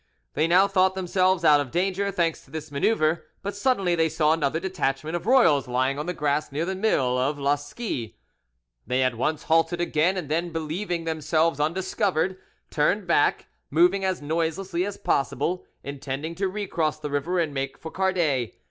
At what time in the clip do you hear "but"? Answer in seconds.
3.43-3.55